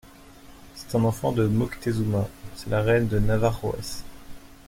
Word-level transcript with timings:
C'est 0.73 0.95
un 0.97 1.03
enfant 1.03 1.31
de 1.31 1.45
Moctezuma; 1.45 2.27
c'est 2.55 2.71
la 2.71 2.81
reine 2.81 3.07
des 3.07 3.19
Navajoes. 3.19 4.01